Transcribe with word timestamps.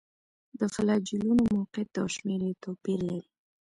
د 0.59 0.61
فلاجیلونو 0.73 1.43
موقعیت 1.55 1.93
او 2.01 2.07
شمېر 2.15 2.41
یې 2.47 2.53
توپیر 2.63 2.99
لري. 3.09 3.29